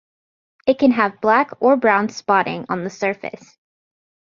[0.65, 3.59] It can have black or brown spotting on the surface.